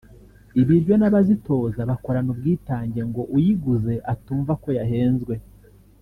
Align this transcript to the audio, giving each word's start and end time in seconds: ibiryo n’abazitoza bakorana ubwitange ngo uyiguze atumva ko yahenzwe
ibiryo 0.61 0.93
n’abazitoza 0.97 1.81
bakorana 1.89 2.29
ubwitange 2.33 2.99
ngo 3.09 3.21
uyiguze 3.35 3.93
atumva 4.13 4.51
ko 4.63 4.69
yahenzwe 4.77 5.33